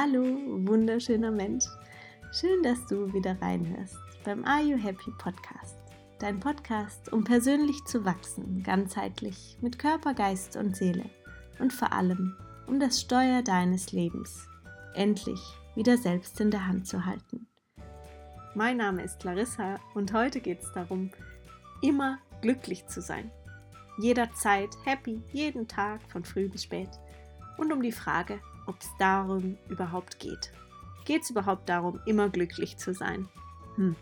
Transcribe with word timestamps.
Hallo, 0.00 0.22
wunderschöner 0.22 1.32
Mensch. 1.32 1.64
Schön, 2.30 2.62
dass 2.62 2.86
du 2.86 3.12
wieder 3.12 3.36
reinhörst 3.42 3.96
beim 4.24 4.44
Are 4.44 4.62
You 4.62 4.78
Happy 4.78 5.10
Podcast. 5.18 5.76
Dein 6.20 6.38
Podcast, 6.38 7.12
um 7.12 7.24
persönlich 7.24 7.84
zu 7.84 8.04
wachsen, 8.04 8.62
ganzheitlich 8.62 9.58
mit 9.60 9.76
Körper, 9.76 10.14
Geist 10.14 10.54
und 10.54 10.76
Seele. 10.76 11.10
Und 11.58 11.72
vor 11.72 11.92
allem 11.92 12.36
um 12.68 12.78
das 12.78 13.00
Steuer 13.00 13.42
deines 13.42 13.90
Lebens 13.90 14.46
endlich 14.94 15.40
wieder 15.74 15.98
selbst 15.98 16.40
in 16.40 16.52
der 16.52 16.68
Hand 16.68 16.86
zu 16.86 17.04
halten. 17.04 17.48
Mein 18.54 18.76
Name 18.76 19.02
ist 19.02 19.24
Larissa 19.24 19.80
und 19.94 20.12
heute 20.12 20.38
geht 20.38 20.62
es 20.62 20.70
darum, 20.70 21.10
immer 21.82 22.18
glücklich 22.40 22.86
zu 22.86 23.02
sein. 23.02 23.32
Jederzeit 23.98 24.70
happy, 24.84 25.20
jeden 25.32 25.66
Tag 25.66 26.00
von 26.08 26.22
früh 26.24 26.48
bis 26.48 26.62
spät. 26.62 26.90
Und 27.58 27.72
um 27.72 27.82
die 27.82 27.92
Frage, 27.92 28.40
ob 28.66 28.80
es 28.80 28.88
darum 28.98 29.58
überhaupt 29.68 30.18
geht. 30.18 30.52
Geht 31.04 31.22
es 31.22 31.30
überhaupt 31.30 31.68
darum, 31.68 32.00
immer 32.06 32.30
glücklich 32.30 32.78
zu 32.78 32.94
sein? 32.94 33.28
Hm. 33.76 33.96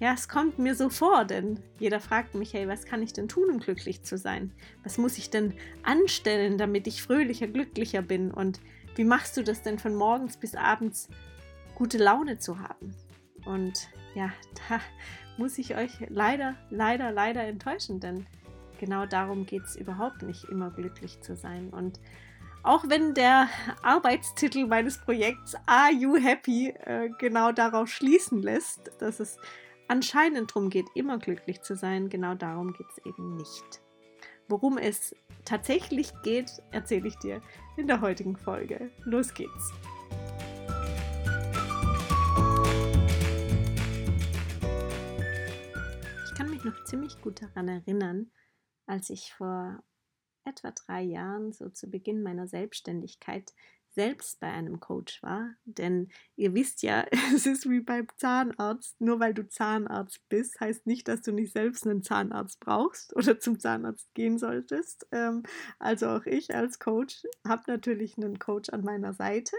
Ja, 0.00 0.12
es 0.12 0.28
kommt 0.28 0.58
mir 0.58 0.74
so 0.74 0.90
vor, 0.90 1.24
denn 1.24 1.60
jeder 1.78 2.00
fragt 2.00 2.34
mich, 2.34 2.52
hey, 2.52 2.68
was 2.68 2.84
kann 2.84 3.02
ich 3.02 3.12
denn 3.12 3.28
tun, 3.28 3.48
um 3.50 3.58
glücklich 3.58 4.02
zu 4.02 4.18
sein? 4.18 4.52
Was 4.82 4.98
muss 4.98 5.16
ich 5.16 5.30
denn 5.30 5.54
anstellen, 5.82 6.58
damit 6.58 6.86
ich 6.86 7.02
fröhlicher, 7.02 7.46
glücklicher 7.46 8.02
bin? 8.02 8.30
Und 8.30 8.60
wie 8.96 9.04
machst 9.04 9.36
du 9.36 9.42
das 9.42 9.62
denn 9.62 9.78
von 9.78 9.94
morgens 9.94 10.36
bis 10.36 10.54
abends 10.56 11.08
gute 11.74 11.98
Laune 11.98 12.38
zu 12.38 12.58
haben? 12.58 12.94
Und 13.46 13.88
ja, 14.14 14.30
da 14.68 14.80
muss 15.38 15.58
ich 15.58 15.76
euch 15.76 15.92
leider, 16.08 16.54
leider, 16.70 17.10
leider 17.10 17.42
enttäuschen, 17.42 18.00
denn 18.00 18.26
genau 18.84 19.06
darum 19.06 19.46
geht 19.46 19.64
es 19.64 19.76
überhaupt 19.76 20.22
nicht, 20.22 20.44
immer 20.44 20.70
glücklich 20.70 21.18
zu 21.22 21.36
sein. 21.36 21.70
Und 21.70 22.00
auch 22.62 22.84
wenn 22.86 23.14
der 23.14 23.48
Arbeitstitel 23.82 24.66
meines 24.66 24.98
Projekts 24.98 25.56
Are 25.64 25.90
You 25.90 26.16
Happy 26.16 26.68
äh, 26.68 27.08
genau 27.18 27.50
darauf 27.50 27.88
schließen 27.88 28.42
lässt, 28.42 28.90
dass 28.98 29.20
es 29.20 29.38
anscheinend 29.88 30.50
darum 30.50 30.68
geht, 30.68 30.84
immer 30.94 31.18
glücklich 31.18 31.62
zu 31.62 31.76
sein, 31.76 32.10
genau 32.10 32.34
darum 32.34 32.74
geht 32.74 32.86
es 32.90 33.06
eben 33.06 33.36
nicht. 33.36 33.80
Worum 34.48 34.76
es 34.76 35.16
tatsächlich 35.46 36.12
geht, 36.22 36.50
erzähle 36.70 37.08
ich 37.08 37.16
dir 37.16 37.40
in 37.78 37.86
der 37.86 38.02
heutigen 38.02 38.36
Folge. 38.36 38.90
Los 39.04 39.32
geht's! 39.32 39.72
Ich 46.26 46.34
kann 46.34 46.50
mich 46.50 46.62
noch 46.64 46.84
ziemlich 46.84 47.18
gut 47.22 47.40
daran 47.40 47.68
erinnern, 47.68 48.30
als 48.86 49.10
ich 49.10 49.32
vor 49.32 49.82
etwa 50.44 50.70
drei 50.72 51.02
Jahren, 51.02 51.52
so 51.52 51.68
zu 51.68 51.88
Beginn 51.88 52.22
meiner 52.22 52.46
Selbstständigkeit, 52.46 53.52
selbst 53.94 54.40
bei 54.40 54.48
einem 54.48 54.80
Coach 54.80 55.22
war. 55.22 55.54
Denn 55.64 56.08
ihr 56.36 56.54
wisst 56.54 56.82
ja, 56.82 57.06
es 57.34 57.46
ist 57.46 57.68
wie 57.68 57.80
beim 57.80 58.06
Zahnarzt. 58.16 59.00
Nur 59.00 59.20
weil 59.20 59.34
du 59.34 59.48
Zahnarzt 59.48 60.28
bist, 60.28 60.60
heißt 60.60 60.86
nicht, 60.86 61.08
dass 61.08 61.22
du 61.22 61.32
nicht 61.32 61.52
selbst 61.52 61.86
einen 61.86 62.02
Zahnarzt 62.02 62.60
brauchst 62.60 63.14
oder 63.16 63.38
zum 63.38 63.58
Zahnarzt 63.58 64.12
gehen 64.14 64.38
solltest. 64.38 65.06
Ähm, 65.12 65.44
also 65.78 66.08
auch 66.08 66.26
ich 66.26 66.54
als 66.54 66.78
Coach 66.78 67.24
habe 67.46 67.62
natürlich 67.68 68.16
einen 68.16 68.38
Coach 68.38 68.70
an 68.70 68.82
meiner 68.82 69.14
Seite. 69.14 69.56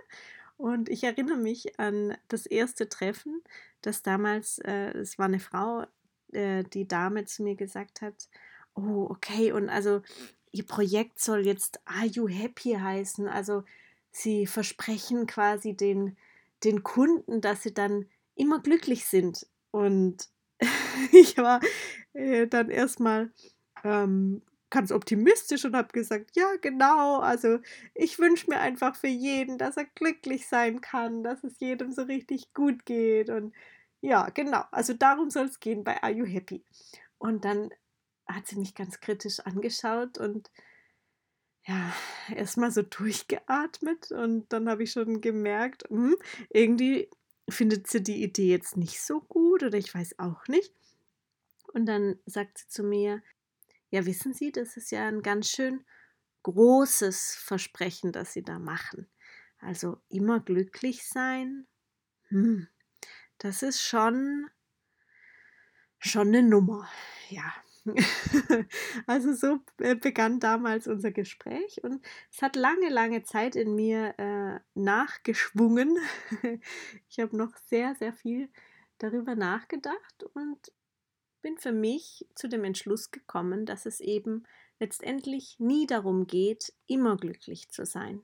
Und 0.58 0.90
ich 0.90 1.04
erinnere 1.04 1.38
mich 1.38 1.80
an 1.80 2.16
das 2.30 2.46
erste 2.46 2.88
Treffen, 2.88 3.42
das 3.82 4.04
damals, 4.04 4.60
äh, 4.60 4.98
es 4.98 5.18
war 5.18 5.26
eine 5.26 5.40
Frau, 5.40 5.86
äh, 6.32 6.64
die 6.64 6.88
Dame 6.88 7.26
zu 7.26 7.44
mir 7.44 7.56
gesagt 7.56 8.02
hat, 8.02 8.30
oh, 8.76 9.08
okay, 9.10 9.52
und 9.52 9.70
also 9.70 10.02
ihr 10.52 10.66
Projekt 10.66 11.20
soll 11.20 11.46
jetzt 11.46 11.80
Are 11.86 12.06
You 12.06 12.28
Happy 12.28 12.74
heißen. 12.74 13.28
Also 13.28 13.64
sie 14.12 14.48
versprechen 14.48 15.28
quasi 15.28 15.76
den, 15.76 16.18
den 16.64 16.84
Kunden, 16.84 17.42
dass 17.42 17.64
sie 17.64 17.74
dann 17.74 18.06
immer 18.36 18.60
glücklich 18.62 19.06
sind. 19.06 19.48
Und 19.72 20.30
ich 21.12 21.38
war 21.38 21.60
äh, 22.14 22.48
dann 22.48 22.70
erstmal 22.70 23.32
ähm, 23.84 24.42
ganz 24.70 24.92
optimistisch 24.92 25.66
und 25.66 25.76
habe 25.76 25.90
gesagt, 25.94 26.32
ja, 26.36 26.56
genau, 26.62 27.20
also 27.20 27.60
ich 27.94 28.20
wünsche 28.20 28.50
mir 28.50 28.60
einfach 28.60 28.96
für 28.96 29.08
jeden, 29.08 29.58
dass 29.58 29.78
er 29.78 29.86
glücklich 29.86 30.48
sein 30.48 30.82
kann, 30.82 31.24
dass 31.24 31.44
es 31.44 31.60
jedem 31.60 31.92
so 31.92 32.04
richtig 32.04 32.54
gut 32.54 32.86
geht. 32.86 33.30
Und 33.30 33.54
ja, 34.02 34.30
genau, 34.30 34.64
also 34.72 34.94
darum 34.94 35.30
soll 35.30 35.46
es 35.46 35.60
gehen 35.60 35.84
bei 35.84 36.02
Are 36.04 36.12
You 36.12 36.26
Happy? 36.26 36.64
Und 37.18 37.46
dann 37.46 37.70
hat 38.28 38.48
sie 38.48 38.58
mich 38.58 38.76
ganz 38.76 39.00
kritisch 39.00 39.40
angeschaut 39.42 40.18
und 40.18 40.52
ja, 41.68 41.94
erstmal 42.34 42.72
so 42.72 42.84
durchgeatmet 42.84 44.12
und 44.12 44.52
dann 44.54 44.70
habe 44.70 44.84
ich 44.84 44.92
schon 44.92 45.22
gemerkt, 45.22 45.84
hm, 45.90 46.16
irgendwie 46.50 47.10
findet 47.50 47.88
sie 47.88 48.04
die 48.04 48.24
Idee 48.24 48.52
jetzt 48.52 48.78
nicht 48.78 49.02
so 49.02 49.22
gut 49.22 49.64
oder 49.64 49.78
ich 49.78 49.94
weiß 49.94 50.20
auch 50.20 50.48
nicht. 50.48 50.74
Und 51.74 51.88
dann 51.88 52.20
sagt 52.26 52.60
sie 52.60 52.68
zu 52.68 52.84
mir, 52.84 53.22
ja, 53.90 54.06
wissen 54.06 54.34
Sie, 54.34 54.52
das 54.52 54.78
ist 54.78 54.92
ja 54.92 55.08
ein 55.08 55.22
ganz 55.22 55.50
schön 55.50 55.86
großes 56.44 57.36
Versprechen, 57.36 58.12
das 58.12 58.34
Sie 58.34 58.44
da 58.44 58.60
machen. 58.60 59.08
Also 59.60 60.02
immer 60.10 60.40
glücklich 60.40 61.08
sein, 61.08 61.68
hm, 62.28 62.68
das 63.38 63.64
ist 63.64 63.82
schon, 63.82 64.50
schon 66.00 66.30
eine 66.30 66.44
Nummer. 66.44 66.90
Ja, 67.30 67.54
also 69.08 69.34
so 69.34 69.60
begann 70.02 70.40
damals 70.40 70.88
unser 70.88 71.12
Gespräch 71.12 71.84
und 71.84 72.04
es 72.32 72.42
hat 72.42 72.56
lange, 72.56 72.90
lange 72.90 73.24
Zeit 73.24 73.56
in 73.56 73.76
mir 73.76 74.16
äh, 74.18 74.60
nachgeschwungen. 74.74 75.98
ich 77.10 77.20
habe 77.20 77.38
noch 77.38 77.56
sehr, 77.68 77.96
sehr 77.96 78.14
viel 78.14 78.50
darüber 78.98 79.36
nachgedacht 79.36 80.24
und 80.34 80.72
bin 81.42 81.58
für 81.58 81.72
mich 81.72 82.28
zu 82.34 82.50
dem 82.50 82.64
Entschluss 82.64 83.12
gekommen, 83.12 83.66
dass 83.66 83.86
es 83.86 84.00
eben 84.00 84.48
letztendlich 84.80 85.58
nie 85.60 85.86
darum 85.86 86.26
geht, 86.26 86.74
immer 86.88 87.18
glücklich 87.18 87.70
zu 87.70 87.86
sein. 87.86 88.24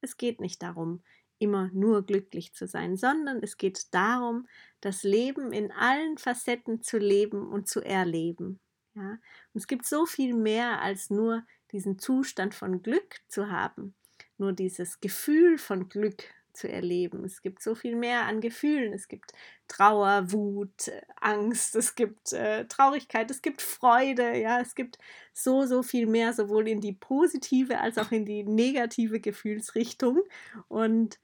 Es 0.00 0.16
geht 0.16 0.40
nicht 0.40 0.62
darum, 0.62 1.02
immer 1.38 1.68
nur 1.72 2.06
glücklich 2.06 2.54
zu 2.54 2.66
sein, 2.66 2.96
sondern 2.96 3.42
es 3.42 3.58
geht 3.58 3.92
darum, 3.92 4.46
das 4.80 5.02
Leben 5.02 5.52
in 5.52 5.72
allen 5.72 6.16
Facetten 6.16 6.82
zu 6.82 6.96
leben 6.98 7.46
und 7.46 7.68
zu 7.68 7.80
erleben. 7.80 8.60
Ja? 8.94 9.10
Und 9.10 9.20
es 9.54 9.66
gibt 9.66 9.86
so 9.86 10.06
viel 10.06 10.34
mehr 10.34 10.80
als 10.80 11.10
nur 11.10 11.44
diesen 11.72 11.98
Zustand 11.98 12.54
von 12.54 12.82
Glück 12.82 13.20
zu 13.28 13.50
haben, 13.50 13.94
nur 14.38 14.52
dieses 14.52 15.00
Gefühl 15.00 15.58
von 15.58 15.88
Glück 15.88 16.24
zu 16.54 16.70
erleben. 16.70 17.24
Es 17.24 17.42
gibt 17.42 17.62
so 17.62 17.74
viel 17.74 17.96
mehr 17.96 18.26
an 18.26 18.40
Gefühlen. 18.40 18.92
Es 18.92 19.08
gibt 19.08 19.32
Trauer, 19.66 20.30
Wut, 20.32 20.90
Angst, 21.16 21.74
es 21.74 21.94
gibt 21.94 22.32
äh, 22.32 22.66
Traurigkeit, 22.66 23.30
es 23.30 23.42
gibt 23.42 23.60
Freude, 23.60 24.38
ja, 24.38 24.60
es 24.60 24.74
gibt 24.74 24.98
so, 25.32 25.66
so 25.66 25.82
viel 25.82 26.06
mehr, 26.06 26.32
sowohl 26.32 26.68
in 26.68 26.80
die 26.80 26.92
positive 26.92 27.80
als 27.80 27.98
auch 27.98 28.12
in 28.12 28.24
die 28.24 28.44
negative 28.44 29.20
Gefühlsrichtung. 29.20 30.22
Und 30.68 31.18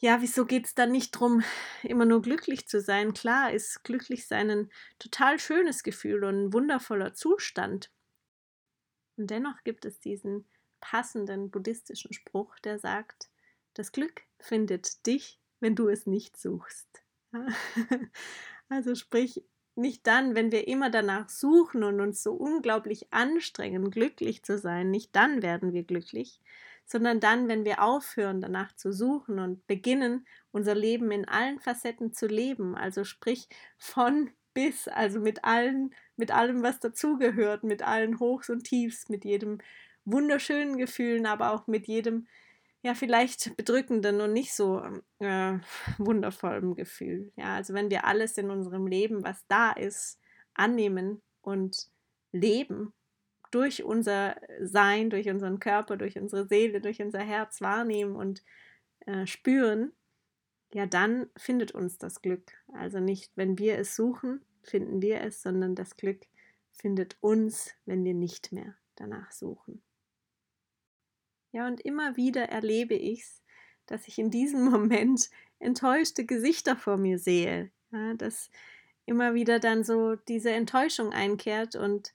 ja, 0.00 0.22
wieso 0.22 0.46
geht 0.46 0.66
es 0.66 0.74
dann 0.74 0.92
nicht 0.92 1.14
darum, 1.14 1.42
immer 1.82 2.06
nur 2.06 2.22
glücklich 2.22 2.66
zu 2.66 2.80
sein? 2.80 3.12
Klar 3.12 3.52
ist 3.52 3.84
glücklich 3.84 4.26
sein 4.26 4.50
ein 4.50 4.70
total 4.98 5.38
schönes 5.38 5.82
Gefühl 5.82 6.24
und 6.24 6.46
ein 6.46 6.52
wundervoller 6.54 7.12
Zustand. 7.14 7.90
Und 9.16 9.30
dennoch 9.30 9.62
gibt 9.62 9.84
es 9.84 10.00
diesen 10.00 10.48
passenden 10.80 11.50
buddhistischen 11.50 12.14
Spruch, 12.14 12.58
der 12.60 12.78
sagt, 12.78 13.28
das 13.74 13.92
Glück 13.92 14.22
findet 14.38 15.06
dich, 15.06 15.38
wenn 15.60 15.76
du 15.76 15.88
es 15.88 16.06
nicht 16.06 16.36
suchst. 16.36 16.88
Also 18.72 18.94
sprich, 18.94 19.42
nicht 19.74 20.06
dann, 20.06 20.36
wenn 20.36 20.52
wir 20.52 20.68
immer 20.68 20.90
danach 20.90 21.28
suchen 21.28 21.82
und 21.82 22.00
uns 22.00 22.22
so 22.22 22.34
unglaublich 22.34 23.12
anstrengen, 23.12 23.90
glücklich 23.90 24.44
zu 24.44 24.58
sein, 24.58 24.92
nicht 24.92 25.16
dann 25.16 25.42
werden 25.42 25.72
wir 25.72 25.82
glücklich, 25.82 26.40
sondern 26.90 27.20
dann, 27.20 27.46
wenn 27.46 27.64
wir 27.64 27.84
aufhören, 27.84 28.40
danach 28.40 28.74
zu 28.74 28.92
suchen 28.92 29.38
und 29.38 29.64
beginnen, 29.68 30.26
unser 30.50 30.74
Leben 30.74 31.12
in 31.12 31.28
allen 31.28 31.60
Facetten 31.60 32.12
zu 32.12 32.26
leben, 32.26 32.74
also 32.74 33.04
sprich 33.04 33.48
von 33.78 34.30
bis, 34.54 34.88
also 34.88 35.20
mit 35.20 35.44
allen, 35.44 35.94
mit 36.16 36.32
allem, 36.32 36.64
was 36.64 36.80
dazugehört, 36.80 37.62
mit 37.62 37.82
allen 37.82 38.18
Hochs 38.18 38.50
und 38.50 38.64
Tiefs, 38.64 39.08
mit 39.08 39.24
jedem 39.24 39.58
wunderschönen 40.04 40.78
Gefühlen, 40.78 41.26
aber 41.26 41.52
auch 41.52 41.68
mit 41.68 41.86
jedem, 41.86 42.26
ja, 42.82 42.94
vielleicht 42.94 43.56
bedrückenden 43.56 44.20
und 44.20 44.32
nicht 44.32 44.52
so 44.52 44.82
äh, 45.20 45.58
wundervollen 45.98 46.74
Gefühl. 46.74 47.30
Ja, 47.36 47.54
also 47.54 47.72
wenn 47.72 47.90
wir 47.90 48.04
alles 48.04 48.36
in 48.36 48.50
unserem 48.50 48.88
Leben, 48.88 49.22
was 49.22 49.46
da 49.46 49.70
ist, 49.70 50.18
annehmen 50.54 51.22
und 51.40 51.86
leben 52.32 52.92
durch 53.50 53.82
unser 53.84 54.36
Sein, 54.60 55.10
durch 55.10 55.28
unseren 55.28 55.60
Körper, 55.60 55.96
durch 55.96 56.18
unsere 56.18 56.46
Seele, 56.46 56.80
durch 56.80 57.02
unser 57.02 57.20
Herz 57.20 57.60
wahrnehmen 57.60 58.16
und 58.16 58.42
äh, 59.06 59.26
spüren, 59.26 59.92
ja, 60.72 60.86
dann 60.86 61.28
findet 61.36 61.72
uns 61.72 61.98
das 61.98 62.22
Glück. 62.22 62.52
Also 62.72 63.00
nicht, 63.00 63.32
wenn 63.36 63.58
wir 63.58 63.78
es 63.78 63.96
suchen, 63.96 64.40
finden 64.62 65.02
wir 65.02 65.20
es, 65.22 65.42
sondern 65.42 65.74
das 65.74 65.96
Glück 65.96 66.26
findet 66.72 67.16
uns, 67.20 67.74
wenn 67.86 68.04
wir 68.04 68.14
nicht 68.14 68.52
mehr 68.52 68.76
danach 68.94 69.32
suchen. 69.32 69.82
Ja, 71.52 71.66
und 71.66 71.80
immer 71.80 72.16
wieder 72.16 72.48
erlebe 72.48 72.94
ich 72.94 73.22
es, 73.22 73.42
dass 73.86 74.06
ich 74.06 74.18
in 74.18 74.30
diesem 74.30 74.64
Moment 74.70 75.30
enttäuschte 75.58 76.24
Gesichter 76.24 76.76
vor 76.76 76.96
mir 76.96 77.18
sehe. 77.18 77.70
Ja, 77.90 78.14
dass 78.14 78.50
immer 79.06 79.34
wieder 79.34 79.58
dann 79.58 79.82
so 79.82 80.14
diese 80.14 80.52
Enttäuschung 80.52 81.12
einkehrt 81.12 81.74
und 81.74 82.14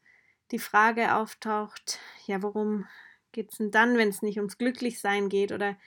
die 0.51 0.59
Frage 0.59 1.15
auftaucht, 1.15 1.99
ja, 2.27 2.41
worum 2.41 2.85
geht 3.31 3.51
es 3.51 3.57
denn 3.57 3.71
dann, 3.71 3.97
wenn 3.97 4.09
es 4.09 4.21
nicht 4.21 4.37
ums 4.37 4.57
Glücklichsein 4.57 5.29
geht? 5.29 5.51
Oder 5.51 5.77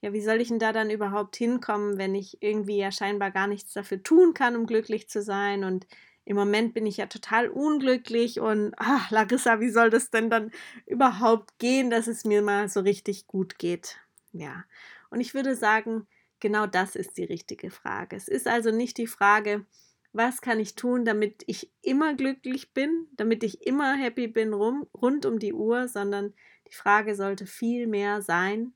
ja, 0.00 0.12
wie 0.12 0.20
soll 0.20 0.40
ich 0.40 0.48
denn 0.48 0.58
da 0.58 0.72
dann 0.72 0.90
überhaupt 0.90 1.36
hinkommen, 1.36 1.98
wenn 1.98 2.14
ich 2.14 2.42
irgendwie 2.42 2.78
ja 2.78 2.90
scheinbar 2.90 3.30
gar 3.30 3.46
nichts 3.46 3.72
dafür 3.72 4.02
tun 4.02 4.34
kann, 4.34 4.56
um 4.56 4.66
glücklich 4.66 5.08
zu 5.08 5.22
sein? 5.22 5.64
Und 5.64 5.86
im 6.24 6.36
Moment 6.36 6.74
bin 6.74 6.86
ich 6.86 6.98
ja 6.98 7.06
total 7.06 7.48
unglücklich 7.48 8.40
und 8.40 8.74
ach, 8.76 9.10
Larissa, 9.10 9.60
wie 9.60 9.70
soll 9.70 9.90
das 9.90 10.10
denn 10.10 10.30
dann 10.30 10.50
überhaupt 10.86 11.58
gehen, 11.58 11.90
dass 11.90 12.06
es 12.06 12.24
mir 12.24 12.42
mal 12.42 12.68
so 12.68 12.80
richtig 12.80 13.26
gut 13.26 13.58
geht? 13.58 13.98
Ja, 14.32 14.64
und 15.10 15.20
ich 15.20 15.34
würde 15.34 15.56
sagen, 15.56 16.06
genau 16.40 16.66
das 16.66 16.96
ist 16.96 17.16
die 17.18 17.24
richtige 17.24 17.70
Frage. 17.70 18.16
Es 18.16 18.28
ist 18.28 18.46
also 18.46 18.70
nicht 18.70 18.98
die 18.98 19.06
Frage, 19.06 19.66
was 20.12 20.40
kann 20.40 20.60
ich 20.60 20.74
tun, 20.74 21.04
damit 21.04 21.42
ich 21.46 21.72
immer 21.80 22.14
glücklich 22.14 22.72
bin, 22.72 23.08
damit 23.12 23.42
ich 23.42 23.66
immer 23.66 23.94
happy 23.94 24.28
bin 24.28 24.52
rum, 24.52 24.86
rund 24.94 25.24
um 25.26 25.38
die 25.38 25.54
Uhr, 25.54 25.88
sondern 25.88 26.34
die 26.68 26.74
Frage 26.74 27.14
sollte 27.14 27.46
viel 27.46 27.86
mehr 27.86 28.22
sein, 28.22 28.74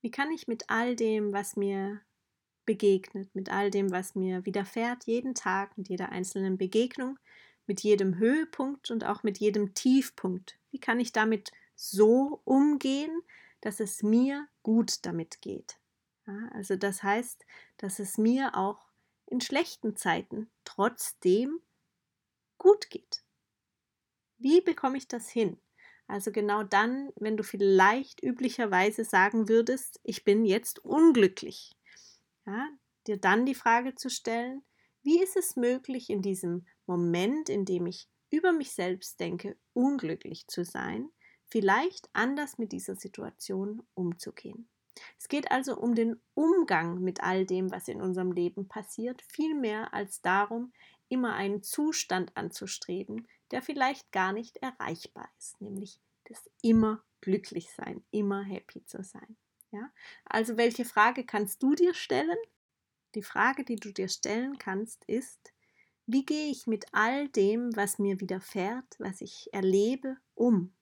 wie 0.00 0.10
kann 0.10 0.30
ich 0.32 0.48
mit 0.48 0.64
all 0.68 0.96
dem, 0.96 1.32
was 1.32 1.56
mir 1.56 2.00
begegnet, 2.66 3.34
mit 3.34 3.50
all 3.50 3.70
dem, 3.70 3.90
was 3.90 4.14
mir 4.14 4.44
widerfährt, 4.44 5.04
jeden 5.04 5.34
Tag, 5.34 5.76
mit 5.78 5.88
jeder 5.88 6.10
einzelnen 6.10 6.58
Begegnung, 6.58 7.18
mit 7.66 7.80
jedem 7.80 8.18
Höhepunkt 8.18 8.90
und 8.90 9.04
auch 9.04 9.22
mit 9.22 9.38
jedem 9.38 9.74
Tiefpunkt, 9.74 10.58
wie 10.70 10.80
kann 10.80 11.00
ich 11.00 11.12
damit 11.12 11.52
so 11.74 12.40
umgehen, 12.44 13.22
dass 13.60 13.80
es 13.80 14.02
mir 14.02 14.46
gut 14.62 15.04
damit 15.06 15.40
geht? 15.40 15.78
Ja, 16.26 16.48
also 16.52 16.76
das 16.76 17.02
heißt, 17.02 17.44
dass 17.76 17.98
es 17.98 18.18
mir 18.18 18.56
auch 18.56 18.91
in 19.32 19.40
schlechten 19.40 19.96
Zeiten 19.96 20.50
trotzdem 20.64 21.60
gut 22.58 22.90
geht. 22.90 23.24
Wie 24.36 24.60
bekomme 24.60 24.98
ich 24.98 25.08
das 25.08 25.30
hin? 25.30 25.58
Also 26.06 26.30
genau 26.32 26.62
dann, 26.62 27.10
wenn 27.16 27.38
du 27.38 27.42
vielleicht 27.42 28.22
üblicherweise 28.22 29.04
sagen 29.04 29.48
würdest, 29.48 30.00
ich 30.02 30.24
bin 30.24 30.44
jetzt 30.44 30.84
unglücklich. 30.84 31.72
Ja, 32.44 32.68
dir 33.06 33.16
dann 33.16 33.46
die 33.46 33.54
Frage 33.54 33.94
zu 33.94 34.10
stellen, 34.10 34.62
wie 35.02 35.22
ist 35.22 35.36
es 35.36 35.56
möglich, 35.56 36.10
in 36.10 36.20
diesem 36.20 36.66
Moment, 36.84 37.48
in 37.48 37.64
dem 37.64 37.86
ich 37.86 38.08
über 38.28 38.52
mich 38.52 38.72
selbst 38.72 39.18
denke, 39.18 39.56
unglücklich 39.72 40.46
zu 40.46 40.64
sein, 40.64 41.08
vielleicht 41.46 42.10
anders 42.12 42.58
mit 42.58 42.72
dieser 42.72 42.96
Situation 42.96 43.82
umzugehen. 43.94 44.68
Es 45.18 45.28
geht 45.28 45.50
also 45.50 45.76
um 45.76 45.94
den 45.94 46.20
Umgang 46.34 47.00
mit 47.00 47.22
all 47.22 47.46
dem, 47.46 47.70
was 47.70 47.88
in 47.88 48.00
unserem 48.02 48.32
Leben 48.32 48.68
passiert, 48.68 49.22
viel 49.22 49.54
mehr 49.54 49.94
als 49.94 50.20
darum, 50.20 50.72
immer 51.08 51.34
einen 51.34 51.62
Zustand 51.62 52.36
anzustreben, 52.36 53.28
der 53.50 53.62
vielleicht 53.62 54.12
gar 54.12 54.32
nicht 54.32 54.56
erreichbar 54.58 55.28
ist, 55.38 55.60
nämlich 55.60 56.00
das 56.24 56.50
immer 56.62 57.02
glücklich 57.20 57.70
sein, 57.70 58.02
immer 58.10 58.42
happy 58.42 58.84
zu 58.84 59.02
sein. 59.02 59.36
Ja? 59.70 59.90
Also 60.24 60.56
welche 60.56 60.84
Frage 60.84 61.24
kannst 61.24 61.62
du 61.62 61.74
dir 61.74 61.94
stellen? 61.94 62.38
Die 63.14 63.22
Frage, 63.22 63.64
die 63.64 63.76
du 63.76 63.92
dir 63.92 64.08
stellen 64.08 64.58
kannst, 64.58 65.04
ist, 65.04 65.52
wie 66.06 66.24
gehe 66.24 66.50
ich 66.50 66.66
mit 66.66 66.86
all 66.92 67.28
dem, 67.28 67.74
was 67.76 67.98
mir 67.98 68.20
widerfährt, 68.20 68.98
was 68.98 69.20
ich 69.20 69.48
erlebe, 69.52 70.16
um? 70.34 70.74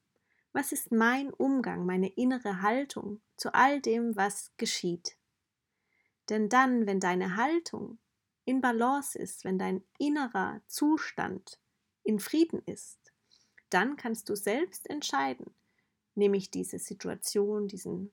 Was 0.53 0.73
ist 0.73 0.91
mein 0.91 1.33
Umgang, 1.33 1.87
meine 1.87 2.09
innere 2.09 2.63
Haltung 2.63 3.21
zu 3.37 3.55
all 3.55 3.81
dem, 3.81 4.17
was 4.17 4.53
geschieht? 4.57 5.17
Denn 6.29 6.49
dann, 6.49 6.87
wenn 6.87 7.01
deine 7.01 7.37
Haltung 7.37 7.99
in 8.45 8.61
Balance 8.61 9.19
ist, 9.19 9.45
wenn 9.45 9.59
dein 9.59 9.85
innerer 9.99 10.61
Zustand 10.67 11.61
in 12.03 12.19
Frieden 12.19 12.63
ist, 12.67 12.99
dann 13.69 13.97
kannst 13.97 14.29
du 14.29 14.35
selbst 14.35 14.91
entscheiden, 14.91 15.55
nehme 16.15 16.37
ich 16.37 16.51
diese 16.51 16.79
Situation, 16.79 17.69
diesen 17.69 18.13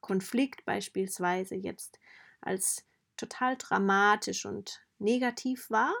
Konflikt 0.00 0.64
beispielsweise 0.64 1.54
jetzt 1.54 1.98
als 2.40 2.86
total 3.16 3.56
dramatisch 3.56 4.46
und 4.46 4.82
negativ 4.98 5.70
wahr 5.70 5.94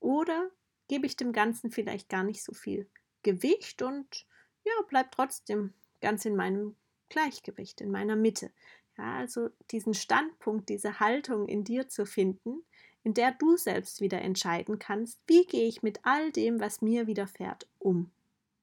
oder 0.00 0.50
gebe 0.88 1.06
ich 1.06 1.16
dem 1.16 1.32
Ganzen 1.32 1.70
vielleicht 1.70 2.08
gar 2.08 2.24
nicht 2.24 2.42
so 2.42 2.52
viel 2.52 2.90
Gewicht 3.22 3.82
und 3.82 4.26
ja, 4.64 4.72
bleib 4.88 5.12
trotzdem 5.12 5.72
ganz 6.00 6.24
in 6.24 6.36
meinem 6.36 6.76
Gleichgewicht, 7.08 7.80
in 7.80 7.90
meiner 7.90 8.16
Mitte. 8.16 8.50
Ja, 8.96 9.16
also 9.16 9.50
diesen 9.70 9.94
Standpunkt, 9.94 10.68
diese 10.68 11.00
Haltung 11.00 11.48
in 11.48 11.64
dir 11.64 11.88
zu 11.88 12.06
finden, 12.06 12.64
in 13.02 13.14
der 13.14 13.32
du 13.32 13.56
selbst 13.56 14.00
wieder 14.00 14.22
entscheiden 14.22 14.78
kannst, 14.78 15.20
wie 15.26 15.44
gehe 15.46 15.68
ich 15.68 15.82
mit 15.82 16.00
all 16.04 16.32
dem, 16.32 16.60
was 16.60 16.80
mir 16.80 17.06
widerfährt, 17.06 17.68
um. 17.78 18.10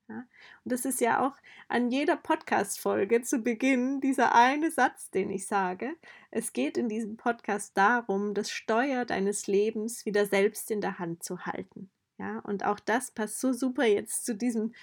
Ja, 0.09 0.25
und 0.63 0.73
das 0.73 0.83
ist 0.83 0.99
ja 0.99 1.25
auch 1.25 1.35
an 1.69 1.89
jeder 1.89 2.17
Podcast-Folge 2.17 3.21
zu 3.21 3.39
Beginn 3.39 4.01
dieser 4.01 4.35
eine 4.35 4.71
Satz, 4.71 5.09
den 5.11 5.29
ich 5.29 5.47
sage. 5.47 5.95
Es 6.31 6.51
geht 6.51 6.77
in 6.77 6.89
diesem 6.89 7.15
Podcast 7.15 7.77
darum, 7.77 8.33
das 8.33 8.51
Steuer 8.51 9.05
deines 9.05 9.47
Lebens 9.47 10.05
wieder 10.05 10.25
selbst 10.25 10.69
in 10.71 10.81
der 10.81 10.99
Hand 10.99 11.23
zu 11.23 11.45
halten. 11.45 11.89
Ja, 12.21 12.37
und 12.41 12.63
auch 12.63 12.79
das 12.79 13.09
passt 13.09 13.39
so 13.39 13.51
super 13.51 13.83
jetzt 13.85 14.25
zu 14.27 14.35
diesem 14.35 14.75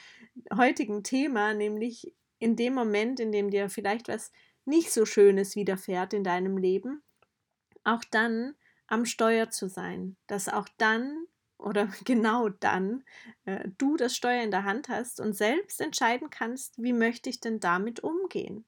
heutigen 0.56 1.04
Thema, 1.04 1.54
nämlich 1.54 2.12
in 2.40 2.56
dem 2.56 2.74
Moment, 2.74 3.20
in 3.20 3.30
dem 3.30 3.50
dir 3.50 3.70
vielleicht 3.70 4.08
was 4.08 4.32
nicht 4.64 4.90
so 4.90 5.06
Schönes 5.06 5.54
widerfährt 5.54 6.14
in 6.14 6.24
deinem 6.24 6.58
Leben, 6.58 7.00
auch 7.84 8.02
dann 8.10 8.56
am 8.88 9.04
Steuer 9.04 9.50
zu 9.50 9.68
sein, 9.68 10.16
dass 10.26 10.48
auch 10.48 10.68
dann 10.78 11.26
oder 11.58 11.86
genau 12.04 12.48
dann 12.48 13.04
äh, 13.44 13.68
du 13.78 13.96
das 13.96 14.16
Steuer 14.16 14.42
in 14.42 14.50
der 14.50 14.64
Hand 14.64 14.88
hast 14.88 15.20
und 15.20 15.34
selbst 15.34 15.80
entscheiden 15.80 16.30
kannst, 16.30 16.82
wie 16.82 16.92
möchte 16.92 17.30
ich 17.30 17.38
denn 17.38 17.60
damit 17.60 18.00
umgehen. 18.00 18.64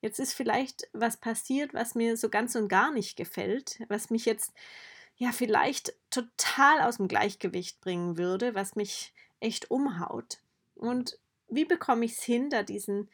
Jetzt 0.00 0.18
ist 0.18 0.32
vielleicht 0.32 0.88
was 0.92 1.18
passiert, 1.18 1.72
was 1.72 1.94
mir 1.94 2.16
so 2.16 2.30
ganz 2.30 2.56
und 2.56 2.68
gar 2.68 2.92
nicht 2.92 3.16
gefällt, 3.16 3.80
was 3.88 4.10
mich 4.10 4.24
jetzt 4.24 4.52
ja 5.18 5.32
vielleicht 5.32 5.94
total 6.10 6.80
aus 6.80 6.96
dem 6.96 7.08
Gleichgewicht 7.08 7.80
bringen 7.80 8.16
würde, 8.16 8.54
was 8.54 8.76
mich 8.76 9.12
echt 9.40 9.70
umhaut. 9.70 10.38
Und 10.74 11.18
wie 11.48 11.64
bekomme 11.64 12.04
ich 12.04 12.12
es 12.12 12.22
hin, 12.22 12.50
da 12.50 12.62
diesen, 12.62 13.10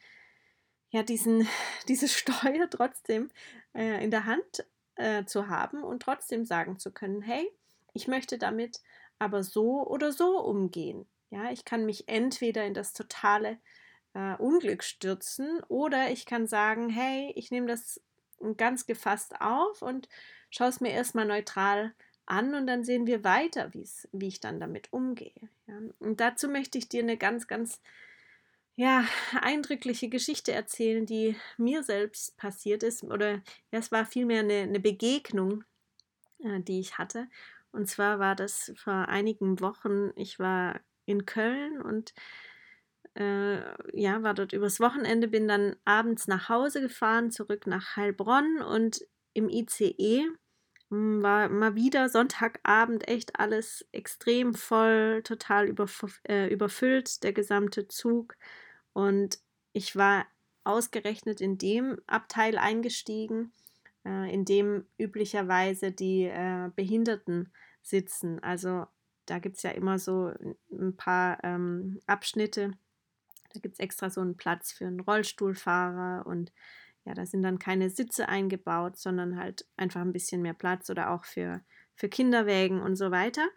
ja, 0.91 1.03
diesen, 1.03 1.47
diese 1.87 2.07
Steuer 2.07 2.69
trotzdem 2.69 3.29
äh, 3.73 4.03
in 4.03 4.11
der 4.11 4.25
Hand 4.25 4.65
äh, 4.95 5.25
zu 5.25 5.49
haben 5.49 5.83
und 5.83 6.01
trotzdem 6.01 6.45
sagen 6.45 6.79
zu 6.79 6.91
können, 6.91 7.21
hey, 7.21 7.51
ich 7.93 8.07
möchte 8.07 8.37
damit 8.37 8.81
aber 9.19 9.43
so 9.43 9.85
oder 9.87 10.11
so 10.11 10.39
umgehen. 10.39 11.07
Ja, 11.31 11.51
ich 11.51 11.65
kann 11.65 11.85
mich 11.85 12.07
entweder 12.07 12.65
in 12.65 12.73
das 12.73 12.93
totale 12.93 13.57
äh, 14.13 14.35
Unglück 14.35 14.83
stürzen 14.83 15.61
oder 15.67 16.11
ich 16.11 16.25
kann 16.25 16.47
sagen, 16.47 16.89
hey, 16.89 17.31
ich 17.35 17.51
nehme 17.51 17.67
das 17.67 18.01
ganz 18.57 18.85
gefasst 18.85 19.39
auf 19.39 19.81
und 19.81 20.07
schaue 20.49 20.69
es 20.69 20.81
mir 20.81 20.91
erstmal 20.91 21.25
neutral 21.25 21.93
an 22.25 22.55
und 22.55 22.67
dann 22.67 22.83
sehen 22.83 23.05
wir 23.05 23.23
weiter, 23.23 23.71
wie 23.73 24.27
ich 24.27 24.39
dann 24.39 24.59
damit 24.59 24.91
umgehe. 24.91 25.49
Ja. 25.67 25.79
Und 25.99 26.19
dazu 26.19 26.47
möchte 26.47 26.77
ich 26.77 26.89
dir 26.89 27.03
eine 27.03 27.17
ganz, 27.17 27.47
ganz 27.47 27.81
ja, 28.75 29.05
eindrückliche 29.41 30.09
Geschichte 30.09 30.51
erzählen, 30.51 31.05
die 31.05 31.35
mir 31.57 31.83
selbst 31.83 32.37
passiert 32.37 32.83
ist. 32.83 33.03
Oder 33.03 33.41
ja, 33.71 33.79
es 33.79 33.91
war 33.91 34.05
vielmehr 34.05 34.41
eine, 34.41 34.61
eine 34.61 34.79
Begegnung, 34.79 35.63
äh, 36.39 36.59
die 36.61 36.79
ich 36.79 36.97
hatte. 36.97 37.27
Und 37.71 37.87
zwar 37.87 38.19
war 38.19 38.35
das 38.35 38.73
vor 38.75 39.07
einigen 39.07 39.59
Wochen, 39.59 40.11
ich 40.15 40.39
war 40.39 40.79
in 41.05 41.25
Köln 41.25 41.81
und 41.81 42.13
äh, 43.15 43.59
ja, 43.93 44.23
war 44.23 44.33
dort 44.33 44.53
übers 44.53 44.79
Wochenende, 44.79 45.27
bin 45.27 45.47
dann 45.47 45.75
abends 45.85 46.27
nach 46.27 46.49
Hause 46.49 46.81
gefahren, 46.81 47.31
zurück 47.31 47.65
nach 47.67 47.95
Heilbronn 47.95 48.61
und 48.61 49.01
im 49.33 49.49
ICE 49.49 50.27
hm, 50.89 51.23
war 51.23 51.49
mal 51.49 51.75
wieder 51.75 52.09
Sonntagabend 52.09 53.07
echt 53.07 53.39
alles 53.39 53.87
extrem 53.91 54.53
voll, 54.53 55.21
total 55.23 55.67
überf 55.67 56.21
äh, 56.27 56.47
überfüllt, 56.51 57.23
der 57.23 57.33
gesamte 57.33 57.87
Zug. 57.87 58.35
Und 58.93 59.39
ich 59.73 59.95
war 59.95 60.25
ausgerechnet 60.63 61.41
in 61.41 61.57
dem 61.57 61.97
Abteil 62.07 62.57
eingestiegen, 62.57 63.53
äh, 64.05 64.33
in 64.33 64.45
dem 64.45 64.85
üblicherweise 64.97 65.91
die 65.91 66.23
äh, 66.25 66.69
Behinderten 66.75 67.51
sitzen. 67.81 68.39
Also 68.43 68.85
da 69.25 69.39
gibt 69.39 69.57
es 69.57 69.63
ja 69.63 69.71
immer 69.71 69.99
so 69.99 70.31
ein 70.71 70.95
paar 70.97 71.43
ähm, 71.43 71.99
Abschnitte. 72.07 72.73
Da 73.55 73.59
gibt 73.61 73.75
es 73.75 73.79
extra 73.79 74.09
so 74.09 74.21
einen 74.21 74.37
Platz 74.37 74.71
für 74.71 74.85
einen 74.85 74.99
Rollstuhlfahrer 74.99 76.25
und 76.27 76.51
ja, 77.05 77.13
da 77.13 77.25
sind 77.25 77.43
dann 77.43 77.59
keine 77.59 77.89
Sitze 77.89 78.27
eingebaut, 78.27 78.97
sondern 78.97 79.37
halt 79.37 79.67
einfach 79.77 80.01
ein 80.01 80.11
bisschen 80.11 80.41
mehr 80.41 80.55
Platz 80.55 80.89
oder 80.89 81.11
auch 81.11 81.23
für, 81.23 81.61
für 81.93 82.09
Kinderwägen 82.09 82.81
und 82.81 82.95
so 82.95 83.11
weiter. 83.11 83.47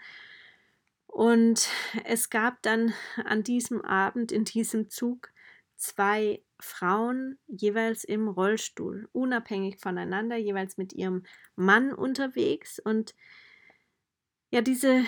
Und 1.07 1.69
es 2.05 2.29
gab 2.29 2.63
dann 2.63 2.93
an 3.25 3.43
diesem 3.43 3.81
Abend 3.81 4.31
in 4.31 4.45
diesem 4.45 4.91
Zug 4.91 5.33
zwei 5.77 6.43
Frauen 6.61 7.39
jeweils 7.47 8.05
im 8.05 8.29
Rollstuhl, 8.29 9.09
unabhängig 9.13 9.79
voneinander, 9.81 10.37
jeweils 10.37 10.77
mit 10.77 10.93
ihrem 10.93 11.25
Mann 11.57 11.95
unterwegs. 11.95 12.79
Und 12.79 13.15
ja, 14.51 14.61
diese, 14.61 15.05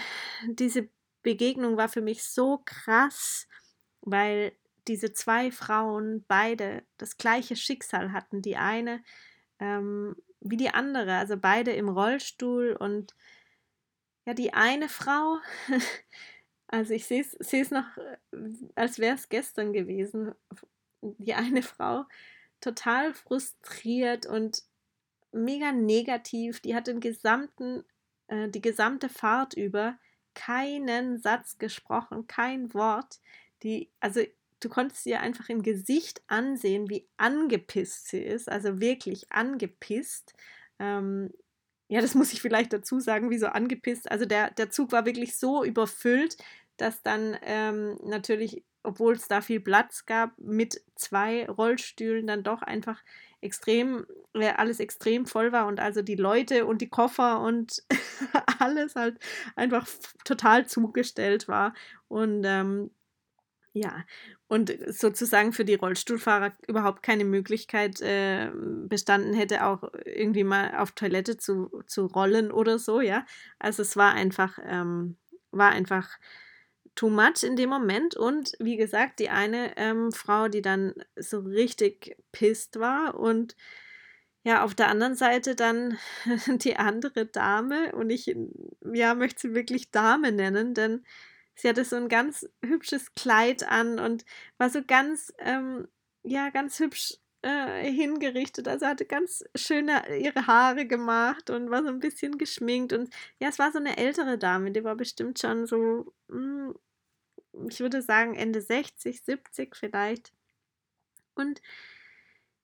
diese 0.48 0.88
Begegnung 1.22 1.76
war 1.76 1.88
für 1.88 2.00
mich 2.00 2.22
so 2.24 2.62
krass, 2.64 3.46
weil 4.00 4.52
diese 4.90 5.12
zwei 5.12 5.50
Frauen 5.52 6.24
beide 6.26 6.82
das 6.98 7.16
gleiche 7.16 7.56
Schicksal 7.56 8.12
hatten. 8.12 8.42
Die 8.42 8.56
eine 8.56 9.02
ähm, 9.60 10.16
wie 10.40 10.56
die 10.56 10.70
andere, 10.70 11.16
also 11.16 11.36
beide 11.36 11.72
im 11.72 11.88
Rollstuhl 11.88 12.76
und 12.78 13.14
ja, 14.26 14.34
die 14.34 14.52
eine 14.52 14.88
Frau, 14.88 15.38
also 16.66 16.94
ich 16.94 17.06
sehe 17.06 17.24
es 17.40 17.70
noch, 17.70 17.96
äh, 17.96 18.16
als 18.74 18.98
wäre 18.98 19.14
es 19.14 19.28
gestern 19.28 19.72
gewesen, 19.72 20.34
die 21.02 21.34
eine 21.34 21.62
Frau 21.62 22.04
total 22.60 23.14
frustriert 23.14 24.26
und 24.26 24.64
mega 25.32 25.72
negativ, 25.72 26.60
die 26.60 26.74
hat 26.74 26.86
den 26.86 27.00
gesamten, 27.00 27.84
äh, 28.28 28.48
die 28.48 28.62
gesamte 28.62 29.08
Fahrt 29.08 29.54
über 29.54 29.98
keinen 30.34 31.18
Satz 31.18 31.58
gesprochen, 31.58 32.26
kein 32.26 32.72
Wort. 32.74 33.20
Die, 33.62 33.90
also 34.00 34.20
du 34.60 34.68
konntest 34.68 35.06
ihr 35.06 35.20
einfach 35.20 35.48
im 35.48 35.62
Gesicht 35.62 36.22
ansehen, 36.26 36.88
wie 36.88 37.08
angepisst 37.16 38.08
sie 38.08 38.22
ist, 38.22 38.48
also 38.48 38.80
wirklich 38.80 39.32
angepisst. 39.32 40.34
Ähm, 40.78 41.32
ja, 41.88 42.00
das 42.00 42.14
muss 42.14 42.32
ich 42.32 42.40
vielleicht 42.40 42.72
dazu 42.72 43.00
sagen, 43.00 43.30
wieso 43.30 43.48
angepisst. 43.48 44.10
Also 44.10 44.24
der, 44.24 44.50
der 44.52 44.70
Zug 44.70 44.92
war 44.92 45.06
wirklich 45.06 45.36
so 45.36 45.64
überfüllt, 45.64 46.36
dass 46.76 47.02
dann 47.02 47.36
ähm, 47.42 47.98
natürlich, 48.04 48.64
obwohl 48.82 49.14
es 49.14 49.28
da 49.28 49.40
viel 49.40 49.60
Platz 49.60 50.06
gab, 50.06 50.38
mit 50.38 50.82
zwei 50.94 51.48
Rollstühlen 51.48 52.26
dann 52.26 52.44
doch 52.44 52.62
einfach 52.62 53.02
extrem, 53.40 54.06
äh, 54.34 54.50
alles 54.50 54.80
extrem 54.80 55.26
voll 55.26 55.52
war 55.52 55.66
und 55.66 55.80
also 55.80 56.02
die 56.02 56.14
Leute 56.14 56.66
und 56.66 56.80
die 56.80 56.90
Koffer 56.90 57.40
und 57.40 57.82
alles 58.58 58.94
halt 58.94 59.18
einfach 59.56 59.88
total 60.24 60.66
zugestellt 60.66 61.48
war. 61.48 61.74
Und 62.08 62.44
ähm, 62.44 62.90
ja, 63.72 64.04
und 64.48 64.76
sozusagen 64.88 65.52
für 65.52 65.64
die 65.64 65.76
Rollstuhlfahrer 65.76 66.52
überhaupt 66.66 67.02
keine 67.02 67.24
Möglichkeit 67.24 68.00
äh, 68.00 68.50
bestanden 68.88 69.32
hätte, 69.32 69.64
auch 69.64 69.84
irgendwie 70.04 70.44
mal 70.44 70.76
auf 70.76 70.92
Toilette 70.92 71.36
zu, 71.36 71.82
zu 71.86 72.06
rollen 72.06 72.50
oder 72.50 72.78
so, 72.78 73.00
ja. 73.00 73.24
Also 73.60 73.82
es 73.82 73.96
war 73.96 74.12
einfach, 74.12 74.58
ähm, 74.64 75.16
war 75.52 75.70
einfach 75.70 76.18
too 76.96 77.10
much 77.10 77.44
in 77.44 77.56
dem 77.56 77.70
Moment. 77.70 78.16
Und 78.16 78.52
wie 78.58 78.76
gesagt, 78.76 79.20
die 79.20 79.30
eine 79.30 79.76
ähm, 79.76 80.10
Frau, 80.12 80.48
die 80.48 80.62
dann 80.62 80.94
so 81.16 81.40
richtig 81.40 82.16
pisst 82.32 82.80
war 82.80 83.14
und 83.14 83.56
ja, 84.42 84.64
auf 84.64 84.74
der 84.74 84.88
anderen 84.88 85.14
Seite 85.14 85.54
dann 85.54 85.98
die 86.46 86.76
andere 86.76 87.26
Dame 87.26 87.92
und 87.92 88.10
ich 88.10 88.34
ja, 88.92 89.14
möchte 89.14 89.48
sie 89.48 89.54
wirklich 89.54 89.90
Dame 89.90 90.32
nennen, 90.32 90.74
denn 90.74 91.04
Sie 91.54 91.68
hatte 91.68 91.84
so 91.84 91.96
ein 91.96 92.08
ganz 92.08 92.48
hübsches 92.64 93.14
Kleid 93.14 93.66
an 93.68 93.98
und 93.98 94.24
war 94.58 94.70
so 94.70 94.82
ganz, 94.84 95.32
ähm, 95.38 95.88
ja, 96.22 96.50
ganz 96.50 96.78
hübsch 96.78 97.14
äh, 97.42 97.90
hingerichtet. 97.90 98.68
Also 98.68 98.86
hatte 98.86 99.06
ganz 99.06 99.44
schöne 99.54 100.08
äh, 100.08 100.22
ihre 100.22 100.46
Haare 100.46 100.86
gemacht 100.86 101.50
und 101.50 101.70
war 101.70 101.82
so 101.82 101.88
ein 101.88 102.00
bisschen 102.00 102.38
geschminkt. 102.38 102.92
Und 102.92 103.12
ja, 103.40 103.48
es 103.48 103.58
war 103.58 103.72
so 103.72 103.78
eine 103.78 103.96
ältere 103.96 104.38
Dame, 104.38 104.72
die 104.72 104.84
war 104.84 104.96
bestimmt 104.96 105.38
schon 105.38 105.66
so, 105.66 106.12
mh, 106.28 106.74
hm, 107.54 107.68
ich 107.68 107.80
würde 107.80 108.02
sagen, 108.02 108.34
Ende 108.36 108.60
60, 108.60 109.22
70 109.22 109.76
vielleicht. 109.76 110.32
Und 111.34 111.60